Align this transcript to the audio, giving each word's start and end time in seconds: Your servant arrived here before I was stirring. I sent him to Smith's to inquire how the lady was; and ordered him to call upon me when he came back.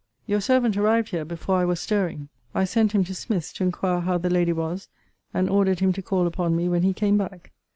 Your 0.25 0.41
servant 0.41 0.77
arrived 0.77 1.09
here 1.09 1.23
before 1.23 1.57
I 1.57 1.65
was 1.65 1.79
stirring. 1.79 2.29
I 2.55 2.63
sent 2.63 2.93
him 2.93 3.03
to 3.03 3.13
Smith's 3.13 3.53
to 3.53 3.63
inquire 3.63 3.99
how 3.99 4.17
the 4.17 4.31
lady 4.31 4.51
was; 4.51 4.87
and 5.31 5.47
ordered 5.47 5.79
him 5.79 5.93
to 5.93 6.01
call 6.01 6.25
upon 6.25 6.55
me 6.55 6.67
when 6.67 6.81
he 6.81 6.91
came 6.91 7.19
back. 7.19 7.51